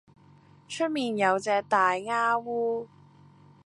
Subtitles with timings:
[0.67, 2.07] 出面有只大鴉
[2.43, 2.87] 烏